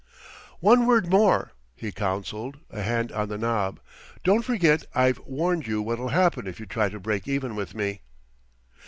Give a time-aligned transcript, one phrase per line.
[0.61, 3.79] "One word more," he counseled, a hand on the knob.
[4.23, 8.01] "Don't forget I've warned you what'll happen if you try to break even with me."